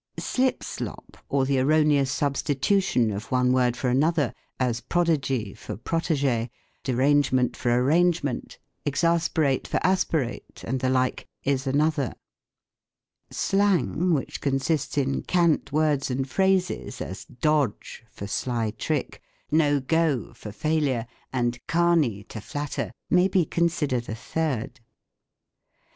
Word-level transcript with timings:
Slipslop, 0.17 1.17
or 1.29 1.45
the 1.45 1.59
erroneous 1.59 2.09
substitution 2.11 3.11
of 3.11 3.31
one 3.31 3.53
word 3.53 3.77
for 3.77 3.87
another, 3.87 4.33
as 4.59 4.81
"prodigy" 4.81 5.53
for 5.53 5.77
"protegee," 5.77 6.49
"derange. 6.83 7.27
He's 7.29 7.33
only 7.33 7.45
a 7.45 7.45
little" 7.45 7.49
prodigy" 7.51 7.51
of 7.51 7.51
mine, 7.51 7.51
Doctor. 7.51 7.51
ment" 7.51 7.57
for" 7.57 7.85
arrangement,"" 7.85 8.59
exasperate" 8.87 9.67
for" 9.67 9.77
aspi 9.85 10.13
rate," 10.25 10.63
and 10.65 10.79
the 10.79 10.89
like, 10.89 11.27
is 11.43 11.67
another. 11.67 12.13
Slang, 13.29 14.11
which 14.15 14.41
consists 14.41 14.97
in 14.97 15.21
cant 15.21 15.71
words 15.71 16.09
and 16.09 16.27
phrases, 16.27 16.99
as" 16.99 17.25
dodge" 17.39 18.03
for" 18.09 18.25
sly 18.25 18.71
trick,"" 18.71 19.21
no 19.51 19.79
go" 19.79 20.33
for" 20.33 20.51
failure," 20.61 21.05
and" 21.31 21.59
Carney" 21.67 22.23
"to 22.23 22.41
flatter," 22.41 22.91
may 23.11 23.27
be 23.27 23.45
considered 23.45 24.09
a 24.09 24.15
third. 24.15 24.79